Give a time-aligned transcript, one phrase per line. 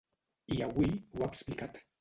[0.55, 1.83] I avui ho ha explicat.